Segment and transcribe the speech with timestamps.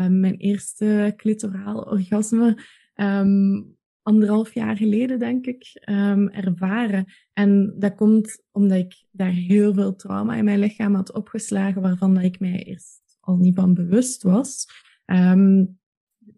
[0.00, 2.58] um, mijn eerste clitoraal orgasme
[2.94, 7.04] um, anderhalf jaar geleden, denk ik, um, ervaren.
[7.32, 12.14] En dat komt omdat ik daar heel veel trauma in mijn lichaam had opgeslagen, waarvan
[12.14, 14.66] dat ik mij eerst al niet van bewust was.
[15.06, 15.78] Um,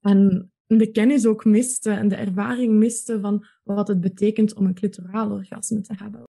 [0.01, 4.75] en de kennis ook miste en de ervaring miste van wat het betekent om een
[4.75, 6.23] clitoraal orgasme te hebben.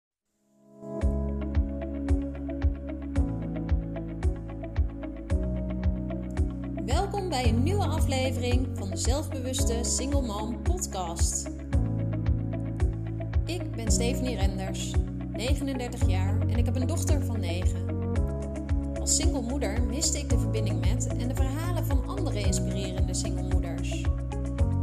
[7.33, 11.49] Bij een nieuwe aflevering van de Zelfbewuste Single Mom podcast.
[13.45, 14.91] Ik ben Stephanie Renders,
[15.31, 17.85] 39 jaar en ik heb een dochter van 9.
[18.99, 24.01] Als single moeder miste ik de verbinding met en de verhalen van andere inspirerende singlemoeders.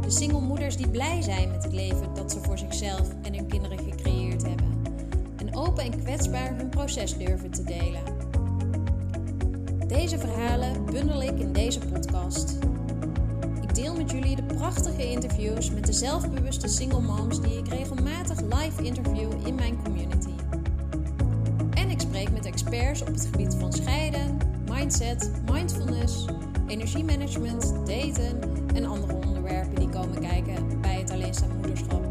[0.01, 3.79] De singlemoeders die blij zijn met het leven dat ze voor zichzelf en hun kinderen
[3.79, 4.83] gecreëerd hebben.
[5.37, 8.20] En open en kwetsbaar hun proces durven te delen.
[9.91, 12.57] Deze verhalen bundel ik in deze podcast.
[13.61, 18.41] Ik deel met jullie de prachtige interviews met de zelfbewuste single moms die ik regelmatig
[18.41, 20.31] live interview in mijn community
[22.11, 24.37] spreek met experts op het gebied van scheiden,
[24.69, 26.25] mindset, mindfulness,
[26.67, 28.39] energiemanagement, daten
[28.73, 32.03] en andere onderwerpen die komen kijken bij het alleenstaand moederschap.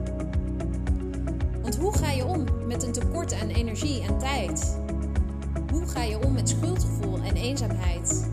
[1.63, 4.79] Want hoe ga je om met een tekort aan energie en tijd?
[5.71, 8.31] Hoe ga je om met schuldgevoel en eenzaamheid?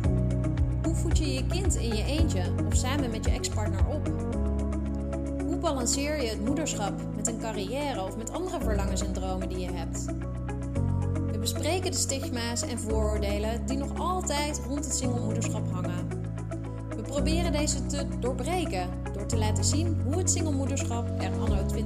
[0.83, 4.11] Hoe voed je je kind in je eentje of samen met je ex-partner op?
[5.45, 9.59] Hoe balanceer je het moederschap met een carrière of met andere verlangens en dromen die
[9.59, 10.05] je hebt?
[11.53, 16.07] bespreken de stigma's en vooroordelen die nog altijd rond het singlemoederschap hangen.
[16.89, 21.77] We proberen deze te doorbreken door te laten zien hoe het singlemoederschap er anno 2021-2022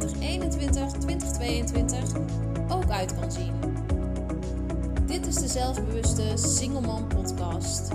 [2.69, 3.81] ook uit kan zien.
[5.32, 7.92] Is de zelfbewuste Single Mom podcast.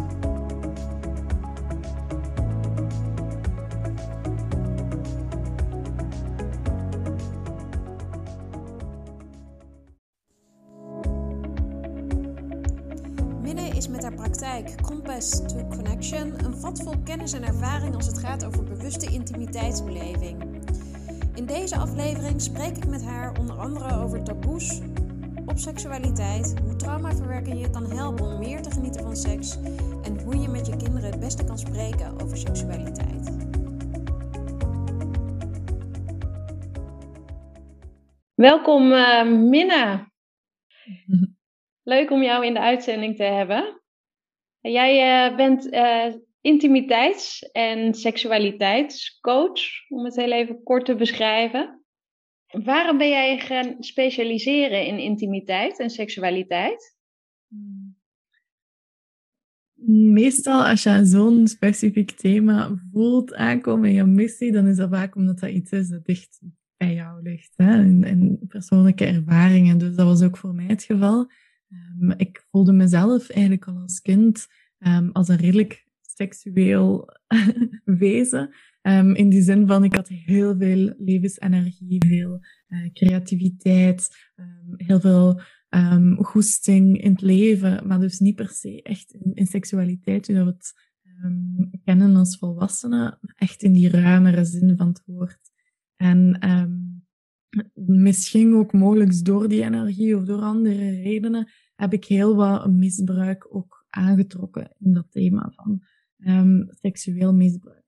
[15.47, 20.43] to Connection een vat vol kennis en ervaring als het gaat over bewuste intimiteitsbeleving.
[21.35, 24.81] In deze aflevering spreek ik met haar onder andere over taboes
[25.57, 29.57] op seksualiteit, hoe traumaverwerking je kan helpen om meer te genieten van seks
[30.03, 33.37] en hoe je met je kinderen het beste kan spreken over seksualiteit.
[38.35, 40.13] Welkom uh, Minna.
[41.83, 43.83] Leuk om jou in de uitzending te hebben.
[44.61, 51.86] Jij uh, bent uh, intimiteits- en seksualiteitscoach, om het heel even kort te beschrijven.
[52.65, 56.97] Waarom ben jij gaan specialiseren in intimiteit en seksualiteit?
[59.89, 65.17] Meestal als je zo'n specifiek thema voelt aankomen in je missie, dan is dat vaak
[65.17, 66.41] omdat dat iets is dat dicht
[66.77, 67.53] bij jou ligt.
[67.57, 67.73] Hè?
[68.03, 69.79] En, persoonlijke ervaringen.
[69.79, 71.31] Dus dat was ook voor mij het geval.
[72.01, 74.47] Um, ik voelde mezelf eigenlijk al als kind
[74.79, 77.09] um, als een redelijk seksueel
[77.85, 78.55] wezen.
[78.87, 84.17] Um, in die zin van, ik had heel veel levensenergie, veel uh, creativiteit,
[84.77, 85.41] heel veel
[86.19, 90.75] goesting in het leven, maar dus niet per se echt in, seksualiteit, hoe we het
[91.85, 95.51] kennen als volwassenen, echt in die ruimere zin van het woord.
[95.97, 96.39] En
[97.75, 103.55] misschien ook mogelijk door die energie of door andere redenen heb ik heel wat misbruik
[103.55, 105.83] ook aangetrokken in dat thema van
[106.17, 107.86] um, seksueel misbruik.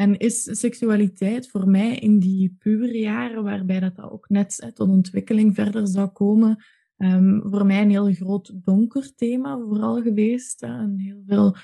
[0.00, 5.88] En is seksualiteit voor mij in die puberjaren, waarbij dat ook net tot ontwikkeling verder
[5.88, 6.64] zou komen,
[6.96, 10.62] um, voor mij een heel groot donker thema vooral geweest.
[10.62, 11.56] En heel veel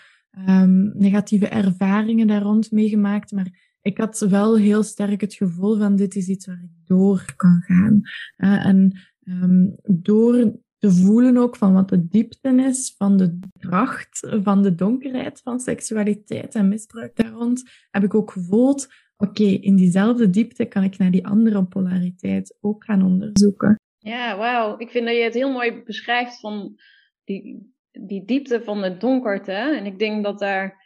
[0.49, 3.33] um, negatieve ervaringen daar rond meegemaakt.
[3.33, 7.33] Maar ik had wel heel sterk het gevoel van dit is iets waar ik door
[7.37, 8.01] kan gaan.
[8.37, 14.63] En um, door te voelen ook van wat de diepte is van de kracht, van
[14.63, 18.87] de donkerheid van seksualiteit en misbruik daar rond, heb ik ook gevoeld,
[19.17, 23.81] oké, in diezelfde diepte kan ik naar die andere polariteit ook gaan onderzoeken.
[23.99, 24.79] Ja, wauw.
[24.79, 26.81] Ik vind dat je het heel mooi beschrijft van
[27.25, 29.53] die, die diepte van de donkerte.
[29.53, 30.85] En ik denk dat daar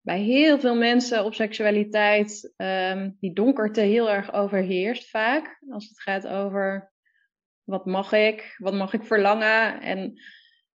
[0.00, 5.62] bij heel veel mensen op seksualiteit um, die donkerte heel erg overheerst vaak.
[5.70, 6.92] Als het gaat over
[7.68, 8.54] wat mag ik?
[8.58, 9.80] Wat mag ik verlangen?
[9.80, 10.20] En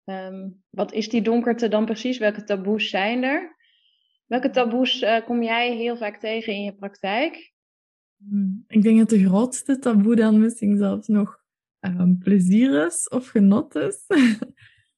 [0.05, 2.17] um, wat is die donkerte dan precies?
[2.17, 3.55] Welke taboes zijn er?
[4.25, 7.53] Welke taboes uh, kom jij heel vaak tegen in je praktijk?
[8.17, 11.43] Hmm, ik denk dat de grootste taboe dan misschien zelfs nog
[11.79, 14.05] um, plezier is of genot is.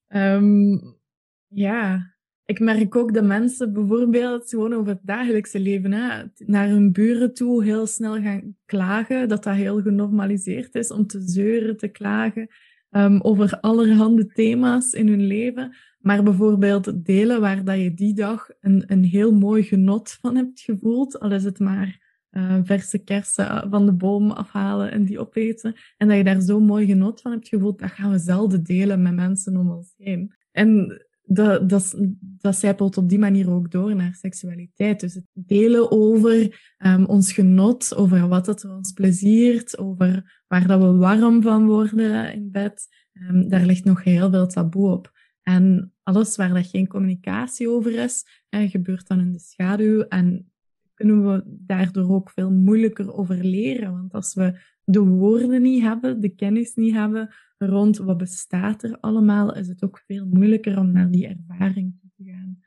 [0.08, 0.80] um,
[1.68, 2.11] ja,
[2.52, 7.34] ik merk ook dat mensen bijvoorbeeld gewoon over het dagelijkse leven, hè, naar hun buren
[7.34, 12.48] toe heel snel gaan klagen, dat dat heel genormaliseerd is om te zeuren, te klagen
[12.90, 15.76] um, over allerhande thema's in hun leven.
[16.00, 20.60] Maar bijvoorbeeld delen waar dat je die dag een, een heel mooi genot van hebt
[20.60, 22.00] gevoeld, al is het maar
[22.32, 26.60] uh, verse kersen van de boom afhalen en die opeten, en dat je daar zo
[26.60, 30.34] mooi genot van hebt gevoeld, dat gaan we zelden delen met mensen om ons heen.
[30.52, 31.02] En
[31.34, 35.00] dat, dat, dat zijpelt op die manier ook door naar seksualiteit.
[35.00, 40.82] Dus het delen over um, ons genot, over wat het ons pleziert, over waar dat
[40.82, 45.12] we warm van worden in bed, um, daar ligt nog heel veel taboe op.
[45.42, 50.52] En alles waar dat geen communicatie over is, gebeurt dan in de schaduw en
[50.94, 53.92] kunnen we daardoor ook veel moeilijker over leren.
[53.92, 57.30] Want als we de woorden niet hebben, de kennis niet hebben
[57.68, 62.24] rond wat bestaat er allemaal, is het ook veel moeilijker om naar die ervaring te
[62.24, 62.60] gaan.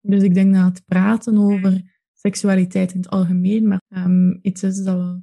[0.00, 4.82] Dus ik denk dat het praten over seksualiteit in het algemeen, maar um, iets is
[4.82, 5.20] dat we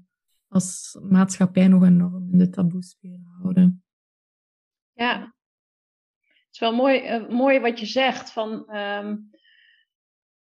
[0.47, 3.83] als maatschappij nog enorm in de taboesfeer houden.
[4.93, 5.19] Ja,
[6.21, 9.29] het is wel mooi, uh, mooi wat je zegt van um,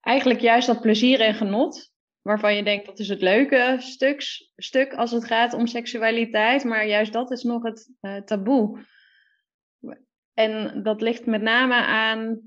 [0.00, 1.91] eigenlijk juist dat plezier en genot
[2.22, 4.22] waarvan je denkt dat is het leuke stuk,
[4.56, 8.84] stuk als het gaat om seksualiteit, maar juist dat is nog het uh, taboe.
[10.34, 12.40] En dat ligt met name aan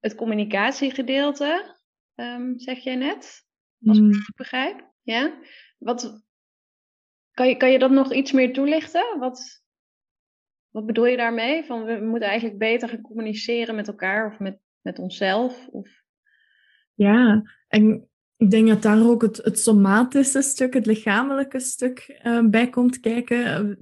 [0.00, 1.76] het communicatiegedeelte,
[2.14, 3.46] um, zeg jij net,
[3.84, 4.08] als mm.
[4.08, 4.92] ik het begrijp.
[5.02, 5.38] Ja?
[5.78, 6.24] Wat,
[7.30, 9.18] kan, je, kan je dat nog iets meer toelichten?
[9.18, 9.62] Wat,
[10.70, 11.64] wat bedoel je daarmee?
[11.64, 15.68] Van we moeten eigenlijk beter gaan communiceren met elkaar of met, met onszelf?
[15.68, 15.88] Of...
[16.94, 22.46] Ja, en ik denk dat daar ook het, het somatische stuk, het lichamelijke stuk uh,
[22.46, 23.76] bij komt kijken.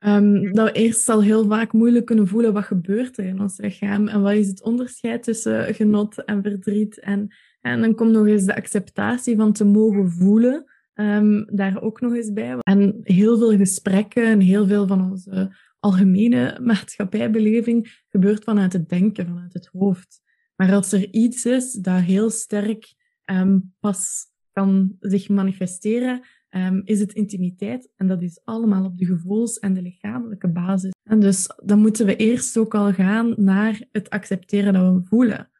[0.00, 3.58] Um, dat we eerst al heel vaak moeilijk kunnen voelen wat gebeurt er in ons
[3.58, 7.00] lichaam en wat is het onderscheid tussen genot en verdriet.
[7.00, 10.64] En, en dan komt nog eens de acceptatie van te mogen voelen
[10.94, 12.56] um, daar ook nog eens bij.
[12.58, 19.26] En heel veel gesprekken en heel veel van onze algemene maatschappijbeleving gebeurt vanuit het denken,
[19.26, 20.20] vanuit het hoofd.
[20.56, 22.94] Maar als er iets is dat heel sterk
[23.30, 27.92] um, pas kan zich manifesteren, um, is het intimiteit.
[27.96, 30.92] En dat is allemaal op de gevoels- en de lichamelijke basis.
[31.02, 35.50] En dus dan moeten we eerst ook al gaan naar het accepteren dat we voelen.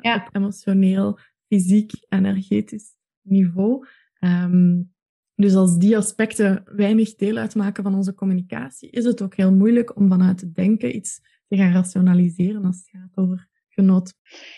[0.00, 0.14] Ja.
[0.14, 3.86] Op emotioneel, fysiek, energetisch niveau.
[4.20, 4.92] Um,
[5.34, 9.96] dus als die aspecten weinig deel uitmaken van onze communicatie, is het ook heel moeilijk
[9.96, 13.48] om vanuit het denken iets te gaan rationaliseren als het gaat over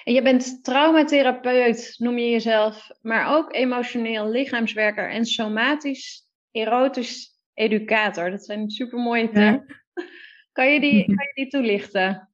[0.04, 8.30] en je bent traumatherapeut, noem je jezelf, maar ook emotioneel lichaamswerker en somatisch erotisch educator.
[8.30, 9.64] Dat zijn supermooie termen.
[10.52, 12.28] Kan, je die, kan je die toelichten?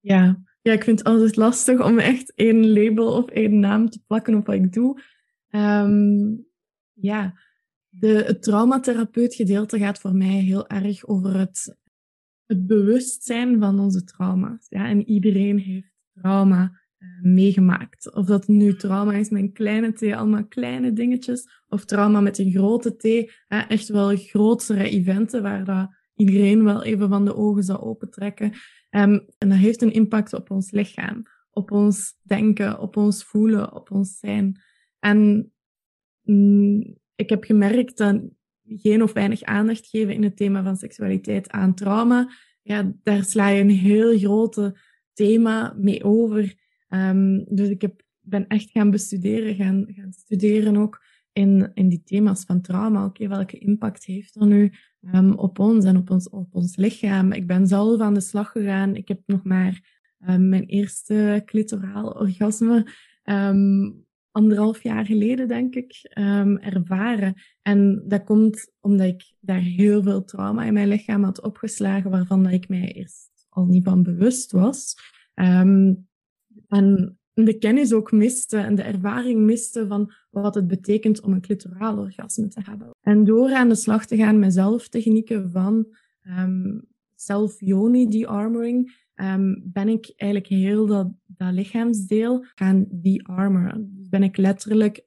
[0.00, 0.42] Ja.
[0.62, 4.34] ja, ik vind het altijd lastig om echt één label of één naam te plakken
[4.34, 5.02] op wat ik doe.
[5.50, 6.46] Um,
[6.92, 7.34] ja,
[7.88, 11.76] de, het traumatherapeut gedeelte gaat voor mij heel erg over het,
[12.46, 14.66] het bewustzijn van onze trauma's.
[14.68, 18.14] Ja, en iedereen heeft trauma uh, meegemaakt.
[18.14, 22.38] Of dat nu trauma is met een kleine T, allemaal kleine dingetjes, of trauma met
[22.38, 27.62] een grote T, echt wel grotere eventen waar dat iedereen wel even van de ogen
[27.62, 28.52] zou opentrekken.
[28.90, 33.74] Um, en dat heeft een impact op ons lichaam, op ons denken, op ons voelen,
[33.74, 34.60] op ons zijn.
[34.98, 35.52] En
[36.22, 38.20] mm, ik heb gemerkt dat
[38.64, 42.30] geen of weinig aandacht geven in het thema van seksualiteit aan trauma,
[42.62, 44.78] ja, daar sla je een heel grote
[45.18, 46.54] thema mee over.
[46.88, 52.02] Um, dus ik heb, ben echt gaan bestuderen, gaan, gaan studeren ook in, in die
[52.04, 53.04] thema's van trauma.
[53.04, 54.72] Oké, welke impact heeft dat nu
[55.14, 57.32] um, op ons en op ons, op ons lichaam?
[57.32, 58.96] Ik ben zelf aan de slag gegaan.
[58.96, 59.80] Ik heb nog maar
[60.28, 62.92] um, mijn eerste clitoraal orgasme
[64.30, 65.92] anderhalf jaar geleden, denk ik,
[66.60, 67.34] ervaren.
[67.62, 72.42] En dat komt omdat ik daar heel veel trauma in mijn lichaam had opgeslagen, waarvan
[72.42, 74.96] dat ik mij eerst al niet van bewust was.
[75.34, 76.08] Um,
[76.68, 81.40] en de kennis ook miste en de ervaring miste van wat het betekent om een
[81.40, 82.90] clitoraal orgasme te hebben.
[83.00, 85.86] En door aan de slag te gaan met zelftechnieken van
[86.38, 93.92] um, self-yoni de-armoring, um, ben ik eigenlijk heel dat, dat lichaamsdeel gaan de-armoren.
[93.96, 95.06] Dus ben ik letterlijk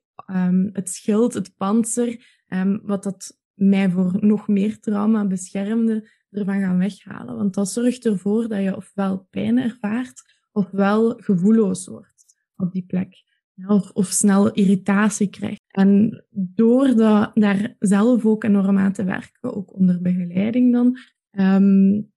[0.74, 2.40] het schild, het panzer,
[2.84, 7.36] wat dat mij voor nog meer trauma beschermde, ervan gaan weghalen.
[7.36, 13.30] Want dat zorgt ervoor dat je ofwel pijn ervaart, ofwel gevoelloos wordt op die plek.
[13.68, 15.62] of, of snel irritatie krijgt.
[15.68, 20.98] En door dat, daar zelf ook enorm aan te werken, ook onder begeleiding dan,
[21.32, 22.12] um,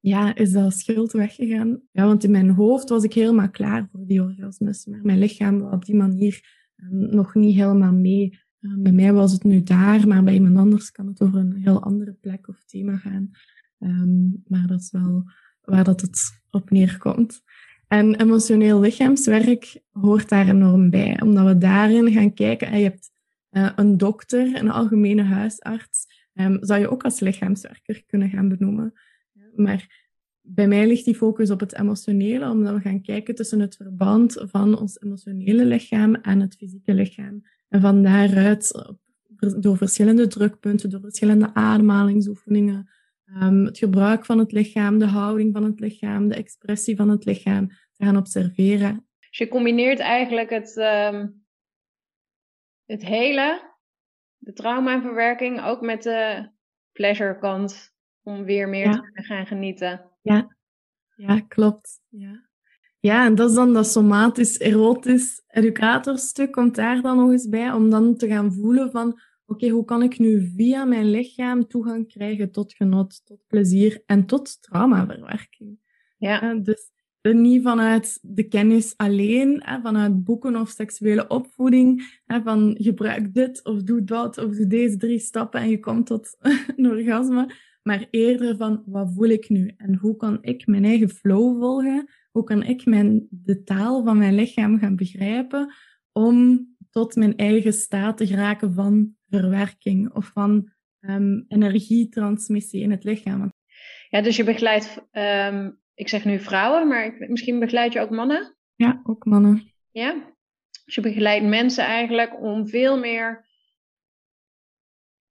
[0.00, 1.80] ja, is dat schuld weggegaan.
[1.90, 4.86] Ja, want in mijn hoofd was ik helemaal klaar voor die orgasmes.
[4.86, 8.40] Maar mijn lichaam op die manier um, nog niet helemaal mee.
[8.62, 11.56] Um, bij mij was het nu daar, maar bij iemand anders kan het over een
[11.56, 13.30] heel andere plek of thema gaan.
[13.78, 15.24] Um, maar dat is wel
[15.60, 17.42] waar dat het op neerkomt.
[17.88, 22.66] En emotioneel lichaamswerk hoort daar enorm bij, omdat we daarin gaan kijken.
[22.66, 23.10] En je hebt
[23.50, 28.92] uh, een dokter, een algemene huisarts, um, zou je ook als lichaamswerker kunnen gaan benoemen.
[29.54, 30.08] Maar
[30.40, 34.36] bij mij ligt die focus op het emotionele, omdat we gaan kijken tussen het verband
[34.38, 37.42] van ons emotionele lichaam en het fysieke lichaam.
[37.72, 38.72] En van daaruit,
[39.60, 42.90] door verschillende drukpunten, door verschillende ademhalingsoefeningen,
[43.42, 47.24] um, het gebruik van het lichaam, de houding van het lichaam, de expressie van het
[47.24, 49.06] lichaam, te gaan observeren.
[49.18, 51.44] Dus je combineert eigenlijk het, um,
[52.84, 53.74] het hele,
[54.38, 56.48] de traumaverwerking, ook met de
[56.92, 60.10] pleasure kant om weer meer te gaan genieten.
[60.22, 60.56] Ja,
[61.16, 62.00] ja klopt.
[62.08, 62.50] Ja.
[63.02, 67.72] Ja, en dat is dan dat somatisch, erotisch educatorstuk komt daar dan nog eens bij,
[67.72, 72.08] om dan te gaan voelen van, oké, hoe kan ik nu via mijn lichaam toegang
[72.08, 75.78] krijgen tot genot, tot plezier en tot traumaverwerking.
[76.18, 76.54] Ja.
[76.54, 76.90] dus
[77.20, 84.04] niet vanuit de kennis alleen, vanuit boeken of seksuele opvoeding, van gebruik dit of doe
[84.04, 86.36] dat of doe deze drie stappen en je komt tot
[86.76, 91.08] een orgasme maar eerder van wat voel ik nu en hoe kan ik mijn eigen
[91.08, 92.08] flow volgen?
[92.30, 95.74] Hoe kan ik mijn, de taal van mijn lichaam gaan begrijpen
[96.12, 103.04] om tot mijn eigen staat te geraken van verwerking of van um, energietransmissie in het
[103.04, 103.52] lichaam?
[104.08, 108.56] Ja, dus je begeleidt, um, ik zeg nu vrouwen, maar misschien begeleid je ook mannen?
[108.74, 109.72] Ja, ook mannen.
[109.90, 110.34] Ja,
[110.84, 113.50] dus je begeleidt mensen eigenlijk om veel meer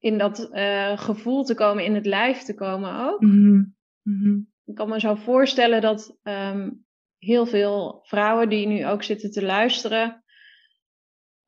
[0.02, 3.22] in dat uh, gevoel te komen, in het lijf te komen ook.
[3.22, 4.50] Mm -hmm.
[4.66, 6.86] Ik kan me zo voorstellen dat um,
[7.18, 10.24] heel veel vrouwen die nu ook zitten te luisteren,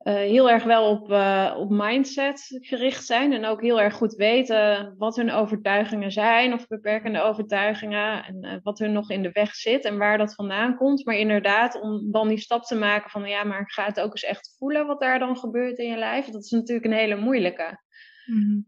[0.04, 4.14] uh, heel erg wel op, uh, op mindset gericht zijn en ook heel erg goed
[4.14, 9.54] weten wat hun overtuigingen zijn of beperkende overtuigingen en wat hun nog in de weg
[9.54, 11.04] zit en waar dat vandaan komt.
[11.04, 14.24] Maar inderdaad, om dan die stap te maken van ja, maar ga het ook eens
[14.24, 17.82] echt voelen wat daar dan gebeurt in je lijf, dat is natuurlijk een hele moeilijke.
[18.26, 18.66] Mm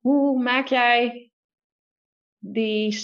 [0.00, 1.30] Hoe maak jij
[2.38, 2.98] die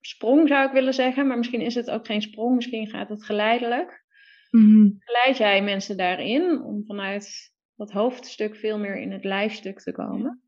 [0.00, 3.24] sprong, zou ik willen zeggen, maar misschien is het ook geen sprong, misschien gaat het
[3.24, 4.04] geleidelijk.
[4.50, 9.92] Mm Geleid jij mensen daarin om vanuit dat hoofdstuk veel meer in het lijfstuk te
[9.92, 10.42] komen?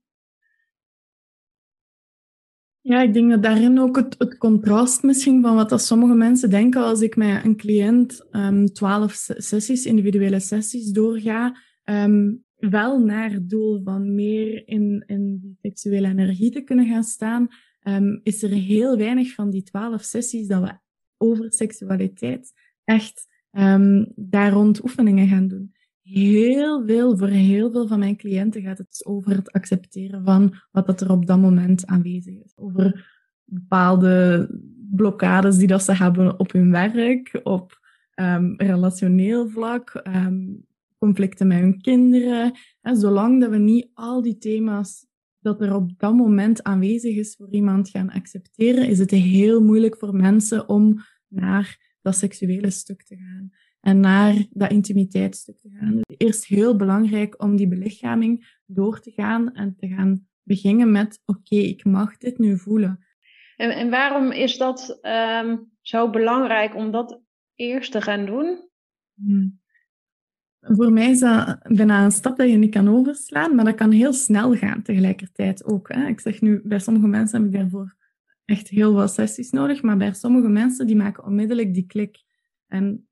[2.80, 6.50] Ja, ik denk dat daarin ook het, het contrast misschien van wat dat sommige mensen
[6.50, 11.56] denken als ik met een cliënt um, twaalf sessies, individuele sessies doorga.
[11.84, 17.04] Um, wel naar het doel van meer in, in die seksuele energie te kunnen gaan
[17.04, 17.48] staan,
[17.82, 20.78] um, is er heel weinig van die twaalf sessies dat we
[21.16, 22.52] over seksualiteit
[22.84, 25.72] echt um, daar rond oefeningen gaan doen.
[26.02, 30.86] Heel veel, voor heel veel van mijn cliënten gaat het over het accepteren van wat
[30.86, 32.52] dat er op dat moment aanwezig is.
[32.56, 33.10] Over
[33.44, 34.48] bepaalde
[34.90, 37.80] blokkades die dat ze hebben op hun werk, op
[38.14, 40.00] um, relationeel vlak,
[41.02, 42.52] conflicten met hun kinderen.
[42.80, 45.06] En zolang dat we niet al die thema's
[45.40, 49.96] dat er op dat moment aanwezig is voor iemand gaan accepteren, is het heel moeilijk
[49.98, 55.94] voor mensen om naar dat seksuele stuk te gaan en naar dat intimiteitsstuk te gaan.
[55.94, 61.22] Dus eerst heel belangrijk om die belichaming door te gaan en te gaan beginnen met
[61.24, 63.06] oké, ik mag dit nu voelen.
[63.56, 67.20] En, en waarom is dat um, zo belangrijk om dat
[67.54, 68.68] eerst te gaan doen?
[69.14, 69.61] Hmm
[70.62, 73.90] voor mij is dat bijna een stap dat je niet kan overslaan, maar dat kan
[73.90, 75.92] heel snel gaan tegelijkertijd ook.
[75.92, 76.06] Hè.
[76.06, 77.94] Ik zeg nu, bij sommige mensen heb ik daarvoor
[78.44, 82.22] echt heel veel sessies nodig, maar bij sommige mensen die maken onmiddellijk die klik.
[82.66, 83.08] En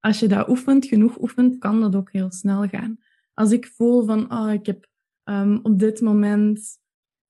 [0.00, 2.98] als je dat oefent, genoeg oefent, kan dat ook heel snel gaan.
[3.34, 4.86] Als ik voel van, oh, ik heb
[5.24, 6.78] um, op dit moment,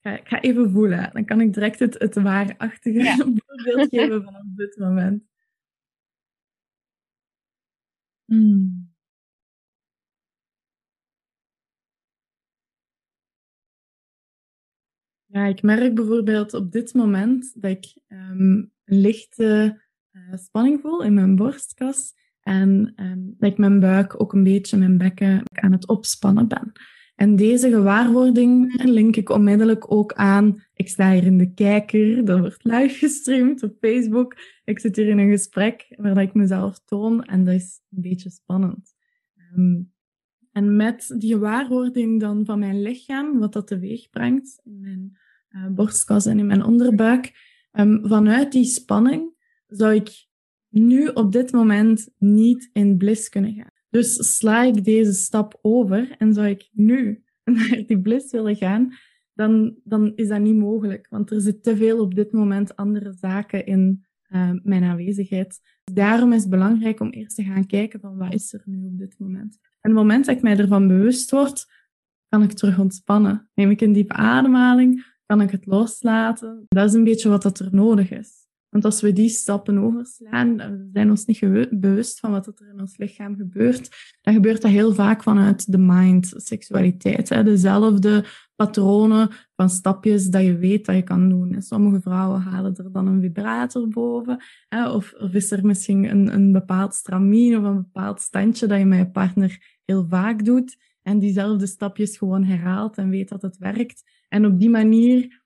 [0.01, 3.17] ik ga, even voelen, dan kan ik direct het, het waarachtige ja.
[3.47, 5.23] voorbeeld geven van op dit moment.
[8.25, 8.92] Hmm.
[15.33, 19.81] Ja, ik merk bijvoorbeeld op dit moment dat ik um, een lichte
[20.13, 24.77] uh, spanning voel in mijn borstkas en um, dat ik mijn buik ook een beetje,
[24.77, 26.73] mijn bekken aan het opspannen ben.
[27.15, 30.65] En deze gewaarwording link ik onmiddellijk ook aan.
[30.75, 34.37] Ik sta hier in de kijker, dat wordt live gestreamd op Facebook.
[34.65, 38.31] Ik zit hier in een gesprek waar ik mezelf toon en dat is een beetje
[38.31, 38.95] spannend.
[39.55, 39.93] Um,
[40.53, 45.21] en met die gewaarwording dan van mijn lichaam, wat dat teweeg brengt in mijn
[45.71, 49.35] borstkas en in mijn onderbuik, Um, vanuit die spanning
[49.67, 50.27] zou ik
[50.69, 53.71] nu op dit moment niet in bliss kunnen gaan.
[53.91, 58.95] Dus sla ik deze stap over en zou ik nu naar die bliss willen gaan,
[59.35, 61.07] dan, dan is dat niet mogelijk.
[61.11, 65.61] Want er zit te veel op dit moment andere zaken in uh, mijn aanwezigheid.
[65.93, 68.99] Daarom is het belangrijk om eerst te gaan kijken van wat is er nu op
[68.99, 69.59] dit moment.
[69.63, 71.67] En op het moment dat ik mij ervan bewust word,
[72.29, 73.51] kan ik terug ontspannen.
[73.55, 76.65] Neem ik een diepe ademhaling, kan ik het loslaten.
[76.69, 78.43] Dat is een beetje wat dat er nodig is.
[78.73, 81.41] Want als we die stappen overslaan, we zijn ons niet
[81.81, 85.79] bewust van wat er in ons lichaam gebeurt, dan gebeurt dat heel vaak vanuit de
[85.79, 87.29] mind, seksualiteit.
[87.29, 87.43] Hè?
[87.43, 88.25] Dezelfde
[88.57, 91.63] patronen van stapjes dat je weet dat je kan doen.
[91.63, 94.43] Sommige vrouwen halen er dan een vibrator boven.
[94.69, 94.91] Hè?
[94.91, 98.85] Of, of is er misschien een, een bepaald stramien of een bepaald standje dat je
[98.85, 100.77] met je partner heel vaak doet.
[101.03, 104.03] En diezelfde stapjes gewoon herhaalt en weet dat het werkt.
[104.33, 105.43] En op die manier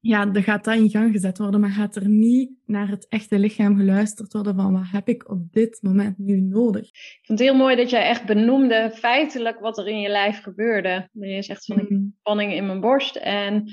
[0.00, 3.38] ja, dan gaat dat in gang gezet worden, maar gaat er niet naar het echte
[3.38, 6.86] lichaam geluisterd worden van wat heb ik op dit moment nu nodig.
[6.86, 10.42] Ik vond het heel mooi dat jij echt benoemde feitelijk wat er in je lijf
[10.42, 11.08] gebeurde.
[11.12, 12.14] Je zegt van ik mm.
[12.18, 13.64] spanning in mijn borst en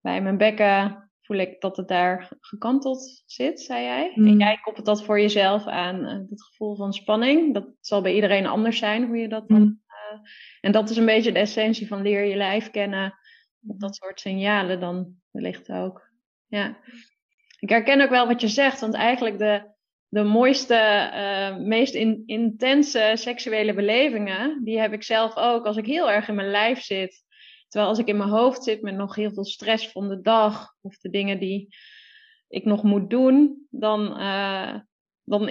[0.00, 4.12] bij mijn bekken voel ik dat het daar gekanteld zit, zei jij.
[4.14, 4.38] En mm.
[4.38, 7.54] jij koppelt dat voor jezelf aan het gevoel van spanning.
[7.54, 9.60] Dat zal bij iedereen anders zijn, hoe je dat dan...
[9.60, 9.82] Mm.
[9.88, 10.20] Uh,
[10.60, 13.14] en dat is een beetje de essentie van leer je lijf kennen
[13.60, 16.10] dat soort signalen dan wellicht ook.
[16.46, 16.78] Ja.
[17.58, 19.70] Ik herken ook wel wat je zegt, want eigenlijk de,
[20.08, 25.86] de mooiste, uh, meest in, intense seksuele belevingen, die heb ik zelf ook als ik
[25.86, 27.26] heel erg in mijn lijf zit.
[27.68, 30.74] Terwijl als ik in mijn hoofd zit met nog heel veel stress van de dag
[30.80, 31.76] of de dingen die
[32.48, 34.74] ik nog moet doen, dan, uh,
[35.24, 35.50] dan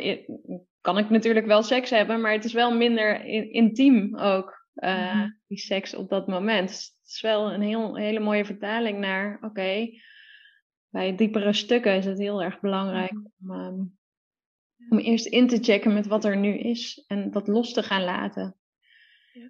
[0.81, 5.57] kan ik natuurlijk wel seks hebben, maar het is wel minder intiem ook, uh, die
[5.57, 6.69] seks op dat moment
[7.05, 9.89] is wel een heel, hele mooie vertaling naar, oké,
[10.89, 13.79] bij diepere stukken is het heel erg belangrijk om, ehm,
[14.89, 18.03] om eerst in te checken met wat er nu is en dat los te gaan
[18.03, 18.55] laten.
[19.33, 19.49] Ja.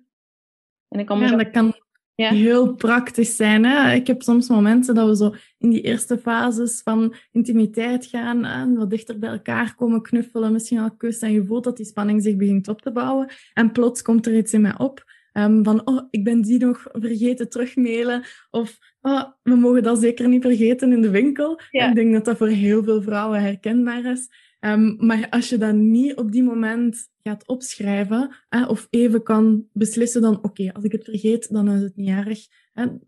[0.88, 1.74] En ik kan ja, dat kan
[2.16, 2.30] ja.
[2.30, 3.66] heel praktisch zijn.
[3.66, 3.94] Hè?
[3.94, 8.76] Ik heb soms momenten dat we zo in die eerste fases van intimiteit gaan en
[8.76, 12.24] wat dichter bij elkaar komen, knuffelen, misschien al kussen en je voelt dat die spanning
[12.24, 15.06] zich begint op te bouwen en plots komt er iets in mij op
[15.38, 18.24] Um, van, oh, ik ben die nog vergeten terugmailen.
[18.50, 21.60] Of, oh, we mogen dat zeker niet vergeten in de winkel.
[21.72, 24.30] Ik denk dat dat voor heel veel vrouwen herkenbaar is.
[24.60, 28.36] Um, maar als je dat niet op die moment gaat opschrijven,
[28.68, 32.48] of even kan beslissen dan, oké, als ik het vergeet, dan is het niet erg.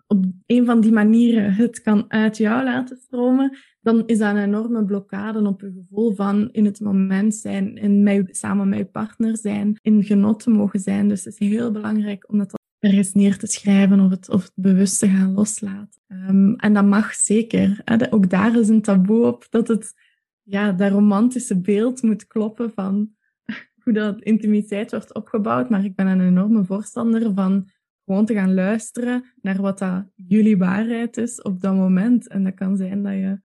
[0.07, 4.43] Op een van die manieren het kan uit jou laten stromen, dan is dat een
[4.43, 8.85] enorme blokkade op je gevoel van in het moment zijn, in met, samen met je
[8.85, 11.07] partner zijn, in genot te mogen zijn.
[11.07, 14.51] Dus het is heel belangrijk om dat ergens neer te schrijven of het, of het
[14.55, 16.01] bewust te gaan loslaten.
[16.07, 17.81] Um, en dat mag zeker.
[17.83, 18.13] Hè.
[18.13, 19.93] Ook daar is een taboe op dat het
[20.43, 23.11] ja, dat romantische beeld moet kloppen van
[23.83, 25.69] hoe dat intimiteit wordt opgebouwd.
[25.69, 27.69] Maar ik ben een enorme voorstander van
[28.05, 32.27] gewoon te gaan luisteren naar wat dat jullie waarheid is op dat moment.
[32.27, 33.39] En dat kan zijn dat je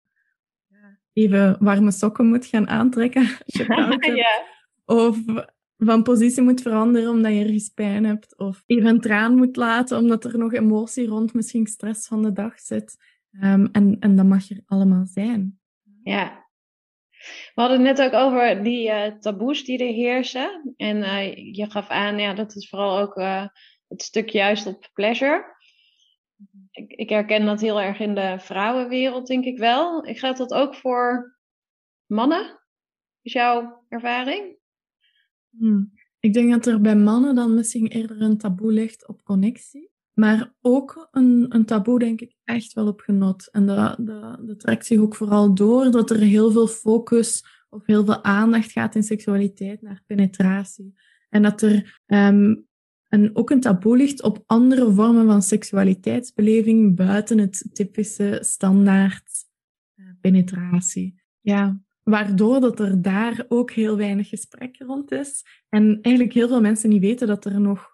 [1.14, 3.29] even warme sokken moet gaan aantrekken
[4.14, 4.44] ja.
[4.85, 5.18] Of
[5.79, 8.38] van positie moet veranderen omdat je ergens pijn hebt.
[8.38, 12.33] Of even een traan moet laten omdat er nog emotie rond misschien stress van de
[12.33, 12.96] dag zit.
[13.42, 15.59] Um, en, en dat mag er allemaal zijn.
[16.03, 16.44] Ja,
[17.55, 20.74] we hadden het net ook over die uh, taboes die er heersen.
[20.77, 23.46] En uh, je gaf aan, ja, dat is vooral ook uh,
[23.88, 25.53] het stuk juist op pleasure.
[26.74, 30.02] Ik, ik, herken dat heel erg in de vrouwenwereld, denk ik wel.
[30.02, 31.37] Geldt dat ook voor
[32.06, 32.60] mannen?
[33.22, 34.56] Is jouw ervaring?
[35.58, 35.92] Hmm.
[36.20, 39.90] Ik denk dat er bij mannen dan misschien eerder een taboe ligt op connectie.
[40.14, 43.50] Maar ook een, een taboe, denk ik, echt wel op genot.
[43.50, 47.87] En dat, dat, dat trekt zich ook vooral door dat er heel veel focus of
[47.87, 50.94] heel veel aandacht gaat in seksualiteit naar penetratie.
[51.28, 52.66] En dat er um,
[53.14, 59.44] een, ook een taboe ligt op andere vormen van seksualiteitsbeleving buiten het typische standaard
[59.96, 61.22] uh, penetratie.
[61.40, 65.44] Ja, waardoor dat er daar ook heel weinig gesprek rond is.
[65.68, 67.92] En eigenlijk heel veel mensen niet weten dat er nog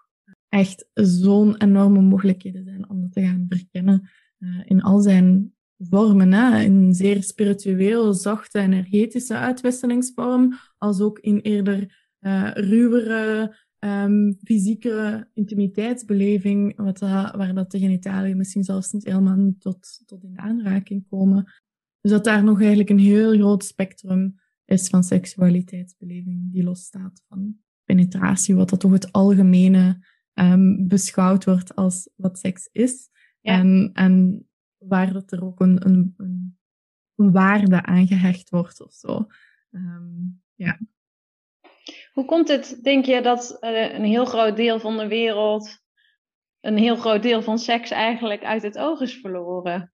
[0.49, 6.33] echt zo'n enorme mogelijkheden zijn om dat te gaan verkennen uh, in al zijn vormen.
[6.33, 6.61] Hè?
[6.63, 16.75] In zeer spiritueel, zachte, energetische uitwisselingsvorm, als ook in eerder uh, ruwere, um, fysieke intimiteitsbeleving,
[16.75, 21.07] wat dat, waar dat de genitaliën misschien zelfs niet helemaal niet tot, tot in aanraking
[21.09, 21.51] komen.
[22.01, 27.57] Dus dat daar nog eigenlijk een heel groot spectrum is van seksualiteitsbeleving die losstaat van
[27.83, 33.09] penetratie, wat dat toch het algemene um, beschouwd wordt als wat seks is.
[33.41, 34.45] En, en
[34.77, 36.15] waar dat er ook een, een,
[37.15, 39.27] een waarde aangehecht wordt of zo.
[39.71, 40.13] Ehm,
[40.55, 40.79] ja.
[42.13, 45.79] Hoe komt het, denk je, dat uh, een heel groot deel van de wereld,
[46.59, 49.93] een heel groot deel van seks eigenlijk uit het oog is verloren?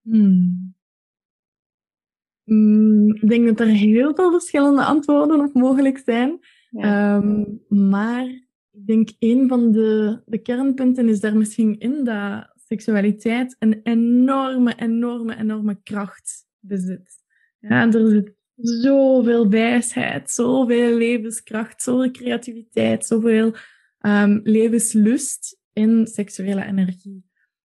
[0.00, 0.74] Hmm.
[2.44, 6.38] Mm, ik denk dat er heel veel verschillende antwoorden op mogelijk zijn.
[6.70, 8.24] Ehm, maar
[8.70, 14.74] ik denk een van de, de kernpunten is daar misschien in dat seksualiteit een enorme,
[14.76, 17.22] enorme, enorme kracht bezit.
[17.58, 23.54] Ja, er zit zoveel wijsheid, zoveel levenskracht, zoveel creativiteit, zoveel
[24.00, 27.24] um, levenslust in seksuele energie.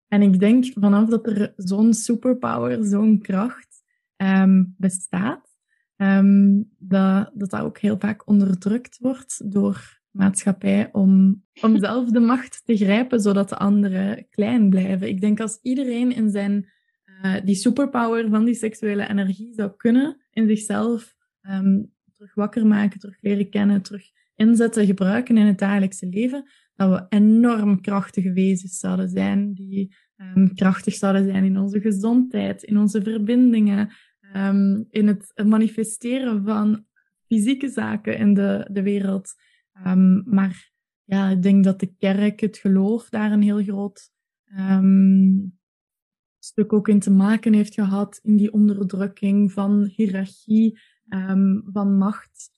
[0.07, 3.83] En ik denk vanaf dat er zo'n superpower, zo'n kracht
[4.17, 5.49] um, bestaat,
[5.95, 12.19] um, dat, dat dat ook heel vaak onderdrukt wordt door maatschappij om, om zelf de
[12.19, 15.07] macht te grijpen, zodat de anderen klein blijven.
[15.07, 16.69] Ik denk als iedereen in zijn
[17.23, 22.99] uh, die superpower van die seksuele energie zou kunnen in zichzelf um, terug wakker maken,
[22.99, 28.79] terug leren kennen, terug inzetten, gebruiken in het dagelijkse leven, dat we enorm krachtige wezens
[28.79, 33.89] zouden zijn, die um, krachtig zouden zijn in onze gezondheid, in onze verbindingen,
[34.35, 36.85] um, in het manifesteren van
[37.27, 39.33] fysieke zaken in de, de wereld.
[40.23, 40.71] Maar
[41.03, 44.11] ja, ik denk dat de kerk, het geloof, daar een heel groot
[46.43, 50.79] stuk ook in te maken heeft gehad in die onderdrukking van hiërarchie,
[51.09, 52.51] um, van macht.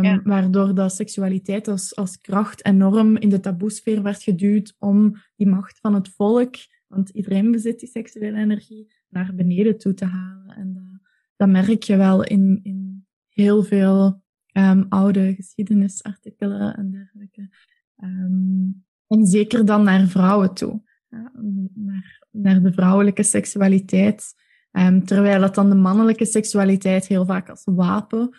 [0.00, 0.20] Ja.
[0.24, 5.78] Waardoor dat seksualiteit als, als kracht enorm in de taboesfeer werd geduwd om die macht
[5.80, 6.54] van het volk,
[6.86, 10.56] want iedereen bezit die seksuele energie, naar beneden toe te halen.
[10.56, 11.00] En dat,
[11.36, 14.22] dat merk je wel in, in heel veel
[14.52, 17.48] um, oude geschiedenisartikelen en dergelijke.
[17.96, 20.82] En zeker dan naar vrouwen toe.
[21.08, 21.32] Ja,
[21.74, 24.34] naar, naar de vrouwelijke seksualiteit.
[24.72, 28.36] Um, terwijl dat dan de mannelijke seksualiteit heel vaak als wapen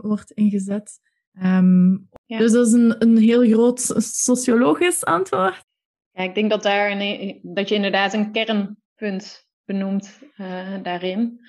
[0.00, 0.98] wordt ingezet.
[1.32, 2.38] Ja.
[2.38, 5.64] Dus dat is een, een heel groot sociologisch antwoord.
[6.10, 11.40] Ja, ik denk dat, daar een, dat je inderdaad een kernpunt benoemt uh, daarin.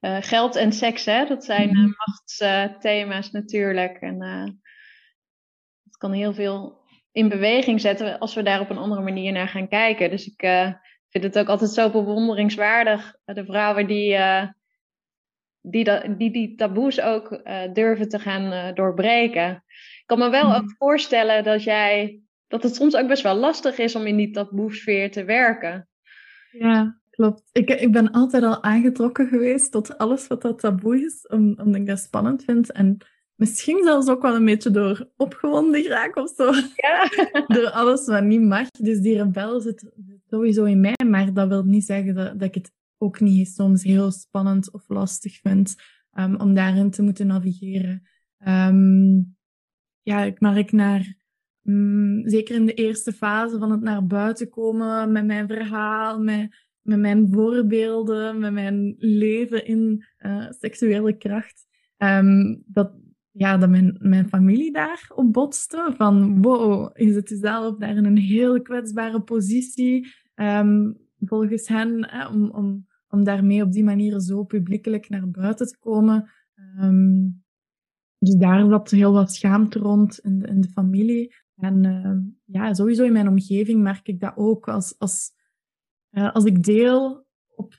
[0.00, 1.24] Uh, geld en seks, hè?
[1.26, 3.96] dat zijn uh, machtsthema's natuurlijk.
[3.96, 4.20] En
[5.84, 6.82] het kan heel veel
[7.12, 10.10] in beweging zetten als we daar op een andere manier naar gaan kijken.
[10.10, 10.42] Dus ik
[11.20, 14.18] vind het ook altijd zo bewonderingswaardig, de vrouwen die
[15.60, 17.40] die, die, die taboes ook
[17.72, 19.50] durven te gaan doorbreken.
[20.00, 20.54] Ik kan me wel mm.
[20.54, 24.30] ook voorstellen dat jij dat het soms ook best wel lastig is om in die
[24.30, 25.88] taboesfeer te werken.
[26.50, 27.42] Ja, klopt.
[27.52, 31.86] Ik, ik ben altijd al aangetrokken geweest tot alles wat dat taboe is, omdat ik
[31.86, 32.72] dat spannend vind.
[32.72, 32.96] En
[33.34, 36.52] misschien zelfs ook wel een beetje door opgewonden raak of zo.
[36.76, 37.08] Ja.
[37.56, 38.70] door alles wat niet mag.
[38.70, 39.90] Dus die rebel zit
[40.34, 43.82] sowieso in mij, maar dat wil niet zeggen dat, dat ik het ook niet soms
[43.82, 45.74] heel spannend of lastig vind
[46.12, 48.02] um, om daarin te moeten navigeren.
[48.46, 49.36] Um,
[50.02, 51.14] ja, ik merk naar
[51.62, 56.62] um, zeker in de eerste fase van het naar buiten komen met mijn verhaal, met
[56.84, 61.66] met mijn voorbeelden, met mijn leven in uh, seksuele kracht,
[61.98, 62.92] um, dat,
[63.30, 65.92] ja, dat mijn, mijn familie daar op botste.
[65.96, 70.06] Van wow, je zit jezelf daar in een heel kwetsbare positie.
[70.34, 75.78] Um, volgens hen, om, om, om daarmee op die manier zo publiekelijk naar buiten te
[75.78, 76.30] komen.
[76.80, 77.42] Um,
[78.18, 81.34] dus daar zat heel wat schaamte rond in de, in de familie.
[81.56, 84.68] En uh, ja, sowieso in mijn omgeving merk ik dat ook.
[84.68, 85.32] Als, als
[86.10, 87.74] uh, als ik deel op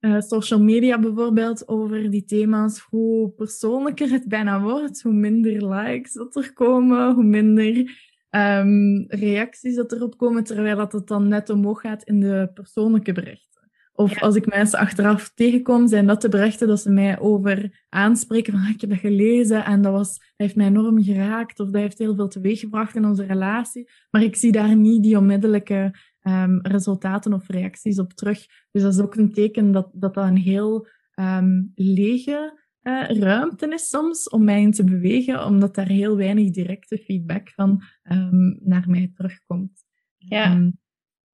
[0.00, 6.12] uh, social media bijvoorbeeld over die thema's, hoe persoonlijker het bijna wordt, hoe minder likes
[6.12, 11.50] dat er komen, hoe minder um, reacties dat erop komen, terwijl dat het dan net
[11.50, 13.46] omhoog gaat in de persoonlijke berichten.
[13.92, 18.52] Of als ik mensen achteraf tegenkom, zijn dat de berichten dat ze mij over aanspreken
[18.52, 21.70] van ah, ik heb dat gelezen en dat, was, dat heeft mij enorm geraakt of
[21.70, 23.90] dat heeft heel veel teweeggebracht in onze relatie.
[24.10, 28.46] Maar ik zie daar niet die onmiddellijke um, resultaten of reacties op terug.
[28.70, 33.68] Dus dat is ook een teken dat dat, dat een heel um, lege uh, ruimte
[33.68, 38.58] is soms om mij in te bewegen, omdat daar heel weinig directe feedback van um,
[38.62, 39.86] naar mij terugkomt.
[40.16, 40.72] Ja.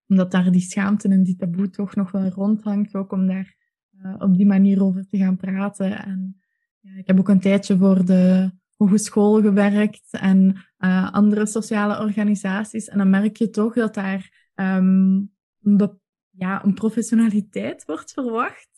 [0.08, 3.56] omdat daar die schaamte en die taboe toch nog wel rondhangt, ook om daar
[4.02, 6.04] uh, op die manier over te gaan praten.
[6.04, 6.40] En
[6.80, 12.88] ja, ik heb ook een tijdje voor de hogeschool gewerkt en uh, andere sociale organisaties.
[12.88, 18.73] En dan merk je toch dat daar um, een, ja, een professionaliteit wordt verwacht.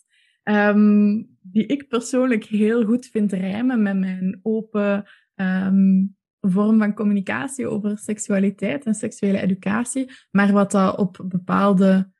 [0.49, 5.05] Um, die ik persoonlijk heel goed vind rijmen met mijn open
[5.35, 10.11] um, vorm van communicatie over seksualiteit en seksuele educatie.
[10.31, 12.11] Maar wat dat op bepaalde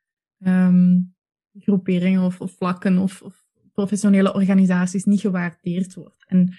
[0.45, 1.15] um,
[1.59, 6.25] groeperingen of, vlakken of, of, professionele organisaties niet gewaardeerd wordt.
[6.27, 6.53] En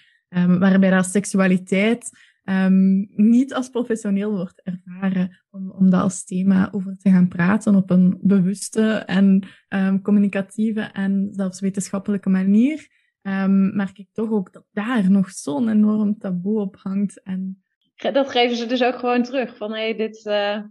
[0.59, 2.11] waarbij dat seksualiteit
[2.49, 7.75] um, niet als professioneel wordt ervaren, om, om daar als thema over te gaan praten
[7.75, 12.89] op een bewuste en um, communicatieve en zelfs wetenschappelijke manier,
[13.23, 17.23] um, merk ik toch ook dat daar nog zo'n enorm taboe op hangt.
[17.23, 17.63] En...
[17.95, 20.63] Dat geven ze dus ook gewoon terug, van hé, hey, dit, uh,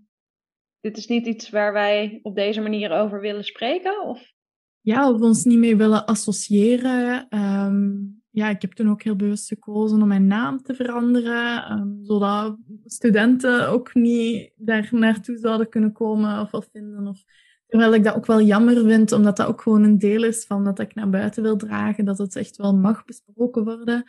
[0.79, 4.05] dit is niet iets waar wij op deze manier over willen spreken?
[4.05, 4.35] Of?
[4.81, 7.27] Ja, of ons niet mee willen associëren.
[7.29, 11.99] Um, ja, ik heb toen ook heel bewust gekozen om mijn naam te veranderen, um,
[12.01, 17.07] zodat studenten ook niet daar naartoe zouden kunnen komen of wat vinden.
[17.07, 17.23] Of,
[17.67, 20.63] terwijl ik dat ook wel jammer vind, omdat dat ook gewoon een deel is van
[20.63, 24.03] dat ik naar buiten wil dragen, dat het echt wel mag besproken worden.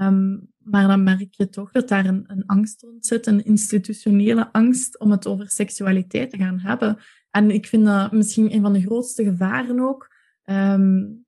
[0.00, 4.52] Um, maar dan merk je toch dat daar een, een angst rond zit, een institutionele
[4.52, 6.98] angst om het over seksualiteit te gaan hebben.
[7.30, 10.10] En ik vind dat misschien een van de grootste gevaren ook.
[10.44, 11.21] Um,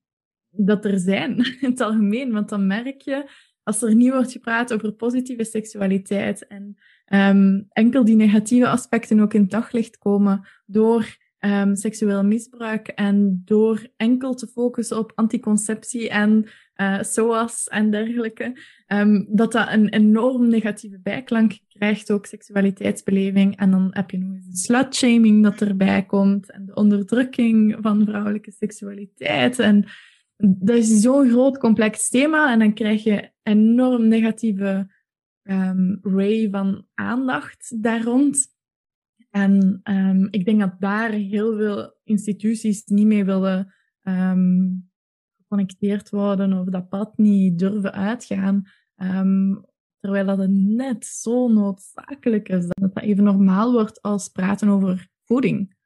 [0.57, 2.33] dat er zijn in het algemeen.
[2.33, 3.31] Want dan merk je,
[3.63, 6.77] als er niet wordt gepraat over positieve seksualiteit en
[7.09, 13.87] um, enkel die negatieve aspecten ook in daglicht komen door um, seksueel misbruik en door
[13.97, 20.49] enkel te focussen op anticonceptie en uh, SOAS en dergelijke, um, dat dat een enorm
[20.49, 23.57] negatieve bijklank krijgt, ook seksualiteitsbeleving.
[23.57, 28.05] En dan heb je nog eens de slutshaming dat erbij komt en de onderdrukking van
[28.05, 29.85] vrouwelijke seksualiteit en
[30.37, 34.93] dat is zo'n groot complex thema en dan krijg je enorm negatieve
[35.43, 38.53] um, ray van aandacht daar rond.
[39.31, 44.91] En um, ik denk dat daar heel veel instituties niet mee willen um,
[45.37, 48.63] geconnecteerd worden of dat pad niet durven uitgaan.
[50.01, 55.77] Terwijl dat net zo noodzakelijk is dat dat even normaal wordt als praten over voeding.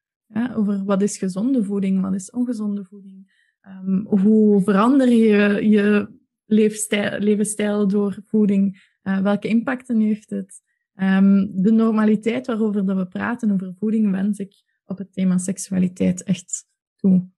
[0.55, 3.38] Over wat is gezonde voeding, wat is ongezonde voeding.
[3.69, 6.09] Um, hoe verander je je
[6.47, 8.91] leefstijl, levensstijl door voeding?
[9.03, 10.63] Uh, welke impacten heeft het?
[10.95, 14.55] Um, de normaliteit waarover dat we praten over voeding wens ik
[14.85, 16.65] op het thema seksualiteit echt
[16.97, 17.29] toe.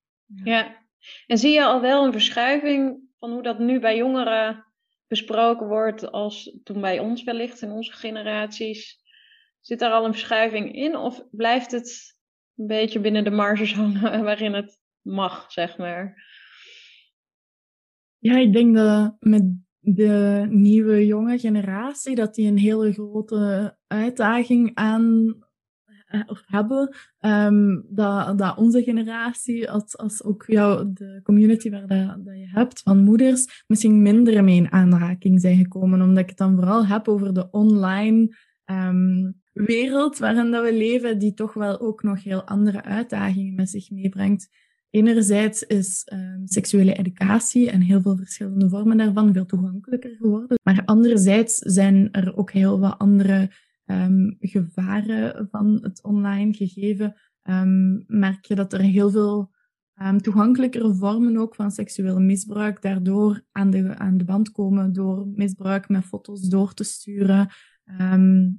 [0.44, 0.76] Ja,
[1.26, 4.64] en zie je al wel een verschuiving van hoe dat nu bij jongeren
[5.06, 8.98] besproken wordt als toen bij ons wellicht in onze generaties?
[9.60, 12.18] Zit daar al een verschuiving in of blijft het
[12.56, 16.28] een beetje binnen de marges hangen waarin het mag, zeg maar.
[18.18, 19.42] Ja, ik denk dat met
[19.78, 25.36] de nieuwe jonge generatie, dat die een hele grote uitdaging aan
[26.10, 26.96] eh, of hebben.
[27.20, 32.48] Um, dat, dat onze generatie, als, als ook jou, de community waar dat, dat je
[32.48, 36.02] hebt van moeders, misschien minder mee in aanraking zijn gekomen.
[36.02, 41.18] Omdat ik het dan vooral heb over de online um, wereld waarin dat we leven,
[41.18, 44.48] die toch wel ook nog heel andere uitdagingen met zich meebrengt.
[44.90, 50.58] Enerzijds is um, seksuele educatie en heel veel verschillende vormen daarvan veel toegankelijker geworden.
[50.62, 53.50] Maar anderzijds zijn er ook heel wat andere
[53.86, 57.14] um, gevaren van het online gegeven.
[57.42, 59.50] Um, merk je dat er heel veel
[60.20, 65.88] toegankelijkere vormen ook van seksueel misbruik daardoor aan de, aan de band komen door misbruik
[65.88, 67.48] met foto's door te sturen.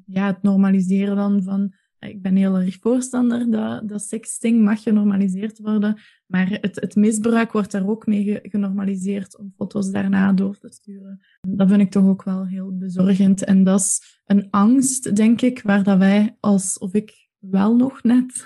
[0.05, 1.73] ja, het normaliseren dan van
[2.09, 7.51] ik ben heel erg voorstander dat, dat sexting mag genormaliseerd worden, maar het, het misbruik
[7.51, 11.19] wordt daar ook mee genormaliseerd om foto's daarna door te sturen.
[11.47, 13.43] Dat vind ik toch ook wel heel bezorgend.
[13.43, 18.03] En dat is een angst, denk ik, waar dat wij als, of ik wel nog
[18.03, 18.45] net,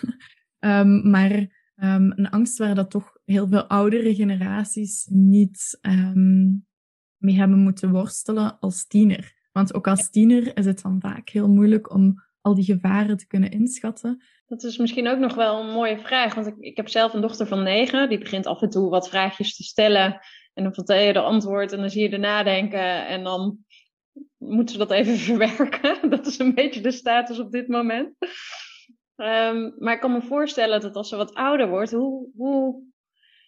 [0.60, 1.32] um, maar
[1.76, 6.66] um, een angst waar dat toch heel veel oudere generaties niet um,
[7.18, 9.34] mee hebben moeten worstelen als tiener.
[9.52, 13.28] Want ook als tiener is het dan vaak heel moeilijk om al die gevaren te
[13.28, 14.24] kunnen inschatten.
[14.48, 17.22] Dat is misschien ook nog wel een mooie vraag, want ik, ik heb zelf een
[17.22, 20.20] dochter van negen, die begint af en toe wat vraagjes te stellen
[20.54, 23.58] en dan vertel je de antwoord en dan zie je er nadenken en dan
[24.38, 26.10] moeten ze dat even verwerken.
[26.10, 28.08] Dat is een beetje de status op dit moment.
[29.16, 32.84] Um, maar ik kan me voorstellen dat als ze wat ouder wordt, hoe, hoe...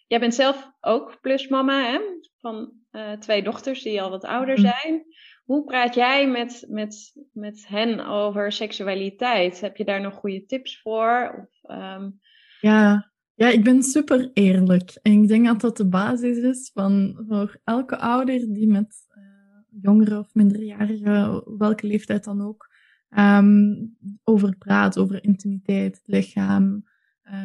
[0.06, 1.98] Jij bent zelf ook plusmama hè?
[2.36, 4.70] van uh, twee dochters die al wat ouder mhm.
[4.70, 5.04] zijn.
[5.48, 9.60] Hoe praat jij met, met, met hen over seksualiteit?
[9.60, 11.48] Heb je daar nog goede tips voor?
[11.62, 12.20] Of, um...
[12.60, 14.98] ja, ja, ik ben super eerlijk.
[15.02, 19.22] En ik denk dat dat de basis is van voor elke ouder die met uh,
[19.82, 22.68] jongeren of minderjarigen, welke leeftijd dan ook,
[23.18, 26.84] um, over praat, over intimiteit, lichaam,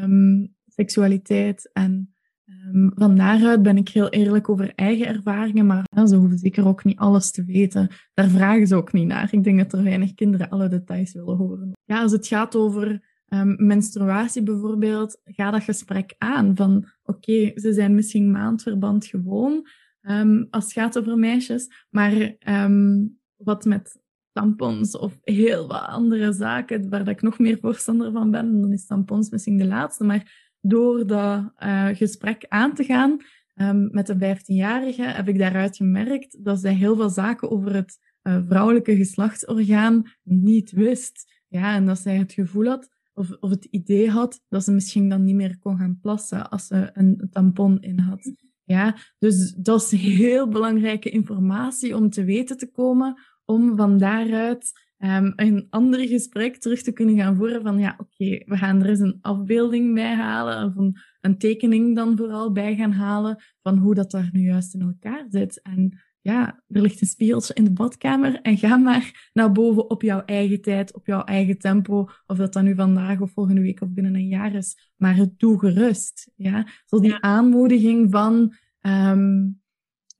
[0.01, 2.12] um, seksualiteit en
[2.45, 6.83] Um, van daaruit ben ik heel eerlijk over eigen ervaringen, maar ze hoeven zeker ook
[6.83, 7.89] niet alles te weten.
[8.13, 9.33] Daar vragen ze ook niet naar.
[9.33, 11.71] Ik denk dat er weinig kinderen alle details willen horen.
[11.83, 17.73] Ja, als het gaat over um, menstruatie bijvoorbeeld, ga dat gesprek aan van oké, ze
[17.73, 19.67] zijn misschien maandverband gewoon
[20.01, 22.35] um, als het gaat over meisjes, maar
[23.35, 24.01] wat met
[24.31, 28.71] tampons of heel wat andere zaken waar dat ik nog meer voorstander van ben, dan
[28.71, 33.21] is tampons misschien de laatste, maar door dat uh, gesprek aan te gaan
[33.55, 37.99] um, met een 15-jarige heb ik daaruit gemerkt dat zij heel veel zaken over het
[38.23, 41.31] uh, vrouwelijke geslachtsorgaan niet wist.
[41.47, 45.09] Ja, en dat zij het gevoel had of, of het idee had dat ze misschien
[45.09, 48.33] dan niet meer kon gaan plassen als ze een tampon in had.
[48.63, 54.71] Ja, dus dat is heel belangrijke informatie om te weten te komen, om van daaruit
[55.03, 58.89] um, een ander gesprek terug te kunnen gaan voeren van ja, oké, we gaan er
[58.89, 63.77] eens een afbeelding bij halen, of een, een, tekening dan vooral bij gaan halen van
[63.77, 65.61] hoe dat daar nu juist in elkaar zit.
[65.61, 70.01] En ja, er ligt een spiegeltje in de badkamer en ga maar naar boven op
[70.01, 73.81] jouw eigen tijd, op jouw eigen tempo, of dat dan nu vandaag of volgende week
[73.81, 74.91] of binnen een jaar is.
[74.95, 76.31] Maar het doe gerust.
[76.35, 76.67] Ja?
[76.85, 79.61] Zo die aanmoediging van um,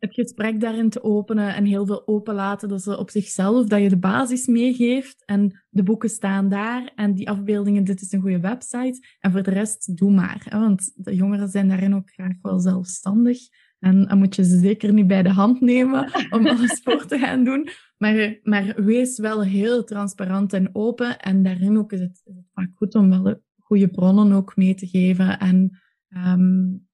[0.03, 2.69] het gesprek daarin te openen en heel veel openlaten.
[2.69, 7.13] Dat ze op zichzelf, dat je de basis meegeeft en de boeken staan daar en
[7.13, 9.07] die afbeeldingen, dit is een goede website.
[9.19, 10.41] En voor de rest, doe maar.
[10.49, 10.59] Hè?
[10.59, 13.39] Want de jongeren zijn daarin ook graag wel zelfstandig.
[13.79, 17.17] En dan moet je ze zeker niet bij de hand nemen om alles voor te
[17.17, 17.69] gaan doen.
[17.97, 21.19] Maar, maar wees wel heel transparant en open.
[21.19, 24.73] En daarin ook is het, is het vaak goed om wel goede bronnen ook mee
[24.73, 25.39] te geven.
[25.39, 26.87] En um,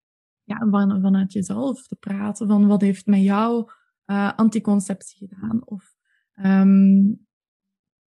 [0.49, 2.47] ja, van, vanuit jezelf te praten.
[2.47, 3.71] Van wat heeft met jou
[4.05, 5.61] uh, anticonceptie gedaan?
[5.65, 5.95] Of
[6.43, 7.27] um,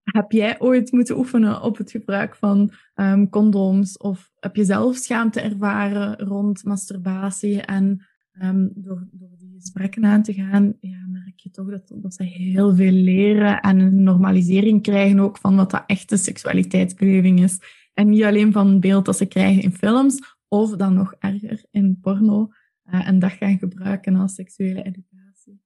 [0.04, 3.98] heb jij ooit moeten oefenen op het gebruik van um, condooms?
[3.98, 7.62] Of heb je zelf schaamte ervaren rond masturbatie?
[7.62, 8.06] En
[8.41, 12.24] um, door, door die gesprekken aan te gaan, ja, merk je toch dat, dat ze
[12.24, 17.60] heel veel leren en een normalisering krijgen ook van wat dat echte seksualiteitsbeleving is.
[17.93, 21.99] En niet alleen van beeld dat ze krijgen in films, of dan nog erger in
[22.01, 22.49] porno.
[22.86, 25.62] Uh, en dat gaan gebruiken als seksuele educatie.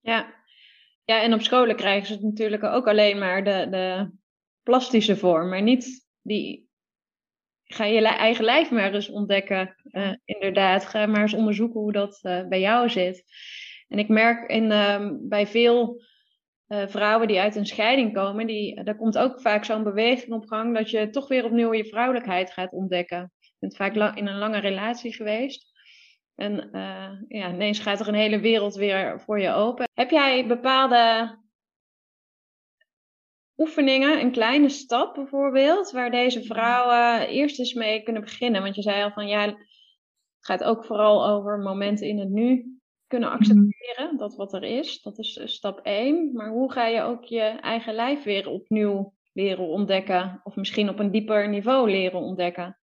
[0.00, 0.34] Ja.
[1.04, 4.10] ja, en op scholen krijgen ze het natuurlijk ook alleen maar de, de
[4.62, 6.64] plastische vorm, maar niet die.
[7.68, 10.86] Ga je eigen lijf maar eens ontdekken, uh, inderdaad.
[10.86, 13.24] Ga maar eens onderzoeken hoe dat uh, bij jou zit.
[13.88, 16.02] En ik merk in, uh, bij veel
[16.68, 20.74] vrouwen die uit een scheiding komen, die, daar komt ook vaak zo'n beweging op gang
[20.76, 24.58] dat je toch weer opnieuw je vrouwelijkheid gaat ontdekken bent vaak lang, in een lange
[24.58, 25.74] relatie geweest.
[26.34, 29.88] En uh, ja, ineens gaat er een hele wereld weer voor je open.
[29.94, 31.34] Heb jij bepaalde
[33.56, 38.62] oefeningen, een kleine stap bijvoorbeeld, waar deze vrouwen eerst eens mee kunnen beginnen?
[38.62, 39.56] Want je zei al van ja, het
[40.40, 43.38] gaat ook vooral over momenten in het nu kunnen mhm.
[43.38, 45.02] accepteren, dat wat er is.
[45.02, 46.30] Dat is eh, stap 1.
[46.32, 50.40] Maar hoe ga je ook je eigen lijf weer opnieuw leren ontdekken?
[50.44, 52.78] Of misschien op een dieper niveau leren ontdekken?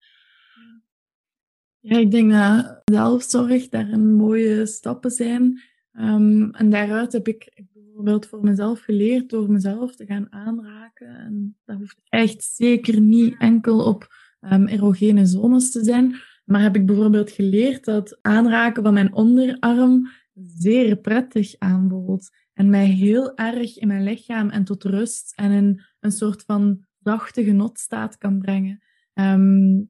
[1.81, 5.61] Ja, ik denk dat zelfzorg daar een mooie stappen zijn.
[5.93, 11.07] Um, en daaruit heb ik bijvoorbeeld voor mezelf geleerd door mezelf te gaan aanraken.
[11.07, 14.07] En dat hoeft echt zeker niet enkel op
[14.41, 16.15] um, erogene zones te zijn.
[16.45, 22.29] Maar heb ik bijvoorbeeld geleerd dat aanraken van mijn onderarm zeer prettig aanvoelt.
[22.53, 26.85] En mij heel erg in mijn lichaam en tot rust en in een soort van
[27.03, 28.83] zachte genotstaat kan brengen.
[29.13, 29.89] Um,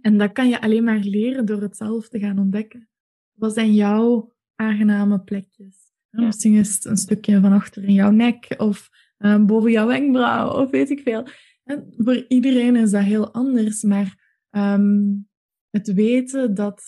[0.00, 2.88] en dat kan je alleen maar leren door het zelf te gaan ontdekken.
[3.32, 5.92] Wat zijn jouw aangename plekjes?
[6.10, 6.24] Ja.
[6.24, 10.62] Misschien is het een stukje van achter in jouw nek of um, boven jouw wenkbrauw
[10.62, 11.26] of weet ik veel.
[11.64, 15.28] En voor iedereen is dat heel anders, maar um,
[15.70, 16.82] het weten dat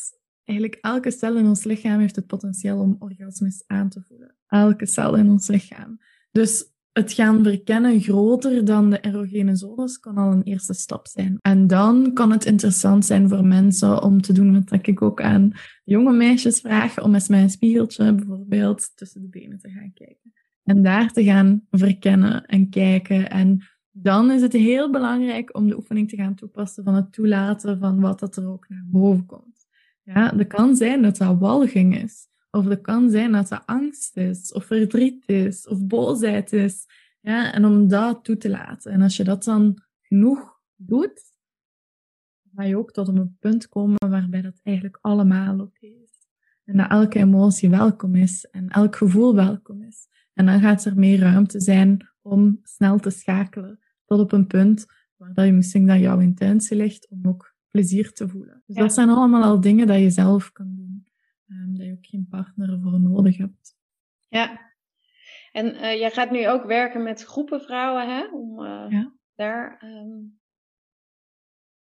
[0.44, 4.36] eigenlijk elke cel in ons lichaam heeft het potentieel om orgasmes aan te voelen.
[4.46, 5.98] Elke cel in ons lichaam.
[6.30, 11.38] Dus het gaan verkennen groter dan de erogene zones kan al een eerste stap zijn.
[11.40, 15.52] En dan kan het interessant zijn voor mensen om te doen wat ik ook aan
[15.84, 20.32] jonge meisjes vraag, om eens met een spiegeltje bijvoorbeeld tussen de benen te gaan kijken.
[20.64, 23.30] En daar te gaan verkennen en kijken.
[23.30, 27.78] En dan is het heel belangrijk om de oefening te gaan toepassen van het toelaten
[27.78, 29.66] van wat dat er ook naar boven komt.
[30.02, 32.28] Ja, het kan zijn dat dat walging is.
[32.54, 36.86] Of het kan zijn dat dat angst is, of verdriet is, of boosheid is.
[37.20, 38.92] Ja, en om dat toe te laten.
[38.92, 41.22] En als je dat dan genoeg doet,
[42.54, 46.28] ga je ook tot een punt komen waarbij dat eigenlijk allemaal oké is.
[46.64, 50.06] En dat elke emotie welkom is en elk gevoel welkom is.
[50.32, 54.86] En dan gaat er meer ruimte zijn om snel te schakelen tot op een punt
[55.16, 58.62] waar dat je misschien dat jouw intentie ligt om ook plezier te voelen.
[58.66, 61.12] Dus dat zijn allemaal al dingen dat je zelf kan doen
[61.62, 63.76] um, dat je ook geen partner voor nodig hebt.
[64.28, 64.72] Ja,
[65.52, 68.26] en uh, jij gaat nu ook werken met groepen vrouwen, hè?
[68.32, 69.12] Om uh, ja.
[69.34, 70.38] daar um,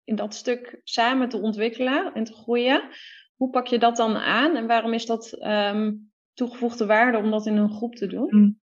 [0.03, 2.89] in dat stuk samen te ontwikkelen en te groeien.
[3.35, 5.93] Hoe pak je dat dan aan en waarom is dat ehm,
[6.33, 8.27] toegevoegde waarde om dat in een groep te doen?
[8.29, 8.61] Mm.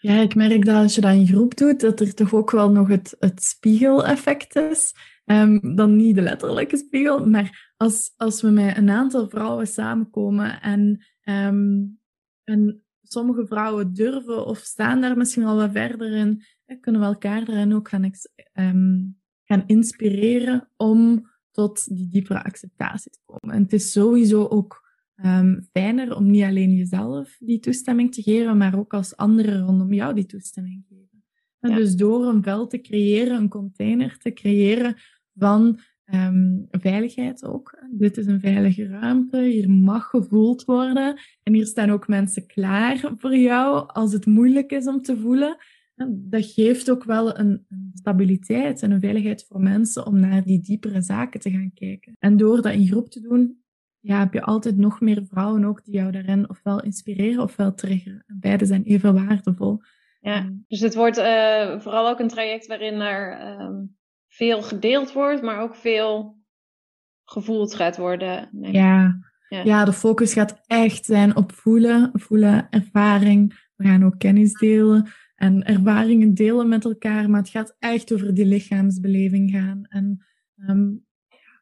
[0.00, 2.70] Ja, ik merk dat als je dat in groep doet, dat er toch ook wel
[2.70, 4.94] nog het, het spiegeleffect is.
[5.24, 10.60] Um, dan niet de letterlijke spiegel, maar als, als we met een aantal vrouwen samenkomen
[10.60, 11.98] en, um,
[12.44, 16.42] en sommige vrouwen durven of staan daar misschien wel wat verder in,
[16.80, 18.10] kunnen we elkaar daarin ook gaan,
[18.54, 23.56] um, gaan inspireren om tot die diepere acceptatie te komen.
[23.56, 24.90] En het is sowieso ook
[25.24, 29.92] um, fijner om niet alleen jezelf die toestemming te geven, maar ook als anderen rondom
[29.92, 31.24] jou die toestemming geven.
[31.60, 34.96] En dus door een veld te creëren, een container te creëren
[35.34, 35.80] van
[36.14, 37.78] um, veiligheid ook.
[37.90, 41.20] Dit is een veilige ruimte, hier mag gevoeld worden.
[41.42, 45.56] En hier staan ook mensen klaar voor jou als het moeilijk is om te voelen.
[46.08, 51.02] Dat geeft ook wel een, stabiliteit en een veiligheid voor mensen om naar die diepere
[51.02, 52.16] zaken te gaan kijken.
[52.18, 53.62] En door dat in groep te doen,
[54.00, 58.24] ja, heb je altijd nog meer vrouwen ook die jou daarin ofwel inspireren ofwel triggeren.
[58.26, 59.80] En beide zijn even waardevol.
[60.20, 63.96] Ja, dus het wordt uh, vooral ook een traject waarin er um,
[64.32, 66.36] veel gedeeld wordt, maar ook veel
[67.24, 68.48] gevoeld gaat worden.
[68.60, 68.70] Ja.
[68.70, 69.62] ja.
[69.64, 69.84] Ja.
[69.84, 73.68] de focus gaat echt zijn op voelen, voelen, ervaring.
[73.76, 78.34] We gaan ook kennis delen en ervaringen delen met elkaar, maar het gaat echt over
[78.34, 79.84] die lichaamsbeleving gaan.
[79.88, 80.24] En
[80.68, 81.06] um,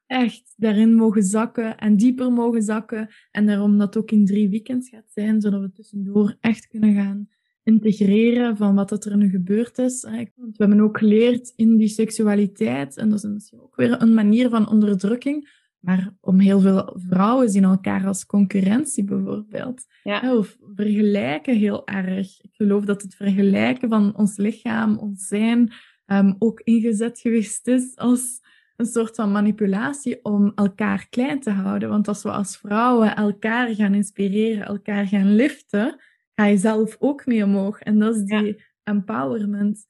[0.07, 3.09] echt daarin mogen zakken en dieper mogen zakken.
[3.31, 7.29] En daarom dat ook in drie weekends gaat zijn, zodat we tussendoor echt kunnen gaan
[7.63, 10.03] integreren van wat er nu gebeurd is.
[10.03, 14.15] Want we hebben ook geleerd in die seksualiteit, en dat is misschien ook weer een
[14.15, 19.87] manier van onderdrukking, maar om heel veel vrouwen zien elkaar als concurrentie bijvoorbeeld.
[20.03, 20.37] Ja.
[20.37, 22.43] Of vergelijken heel erg.
[22.43, 25.73] Ik geloof dat het vergelijken van ons lichaam, ons zijn,
[26.07, 28.41] um, ook ingezet geweest is als
[28.77, 31.89] een soort van manipulatie om elkaar klein te houden.
[31.89, 36.01] Want als we als vrouwen elkaar gaan inspireren, elkaar gaan liften,
[36.41, 37.81] ga je zelf ook mee omhoog.
[37.81, 39.87] En dat is die empowerment.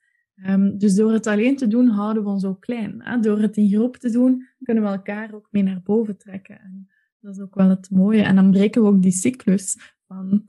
[0.46, 3.00] Um, dus door het alleen te doen, houden we ons ook klein.
[3.02, 3.20] Hè?
[3.20, 6.60] Door het in groep te doen, kunnen we elkaar ook mee naar boven trekken.
[6.60, 6.90] En
[7.20, 8.22] dat is ook wel het mooie.
[8.22, 10.44] En dan breken we ook die cyclus van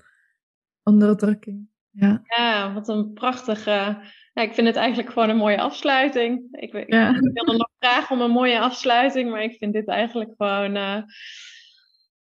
[0.84, 1.70] onderdrukking.
[1.89, 3.99] Ja, ja wat een prachtige
[4.34, 6.47] ja, ik vind het eigenlijk gewoon een mooie afsluiting.
[6.52, 7.12] Ik, ik, ja.
[7.12, 11.02] wilde nog vragen om een mooie afsluiting, maar ik vind dit eigenlijk gewoon, uh,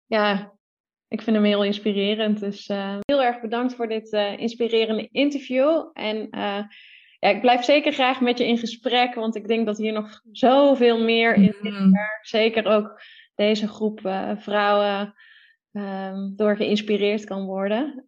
[0.06, 0.57] ja,
[1.08, 2.40] ik vind hem heel inspirerend.
[2.40, 5.90] Dus uh, heel erg bedankt voor dit uh, inspirerende interview.
[5.92, 6.28] En
[7.20, 10.20] ja, ik blijf zeker graag met je in gesprek, want ik denk dat hier nog
[10.32, 11.72] zoveel meer in zit.
[11.72, 11.92] Mm.
[12.20, 13.02] Zeker ook
[13.34, 14.00] deze groep
[14.36, 15.14] vrouwen
[15.72, 18.04] um, door geïnspireerd kan worden.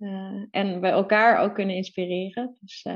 [0.51, 2.57] en we elkaar ook kunnen inspireren.
[2.61, 2.87] Dus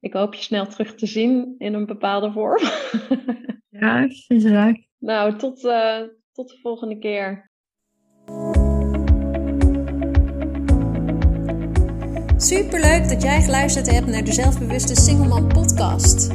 [0.00, 2.62] ik hoop je snel terug te zien in een bepaalde vorm.
[3.68, 4.76] ja, graag.
[4.98, 5.60] Nou, tot,
[6.32, 7.49] tot de volgende keer.
[12.42, 16.28] Superleuk dat jij geluisterd hebt naar de Zelfbewuste Singleman podcast.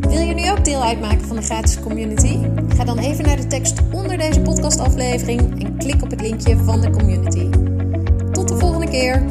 [0.00, 2.38] Wil je nu ook deel uitmaken van de gratis community?
[2.76, 6.80] Ga dan even naar de tekst onder deze podcastaflevering en klik op het linkje van
[6.80, 7.48] de community.
[8.32, 9.22] Tot de volgende keer.